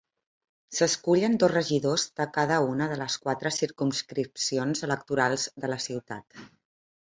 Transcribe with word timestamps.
S'escullen 0.75 1.35
dos 1.43 1.51
regidors 1.51 2.05
de 2.19 2.25
cada 2.37 2.57
una 2.69 2.87
de 2.93 2.97
les 3.01 3.19
quatre 3.27 3.51
circumscripcions 3.59 4.83
electorals 4.89 5.47
de 5.67 5.71
la 5.75 5.79
ciutat. 5.89 6.43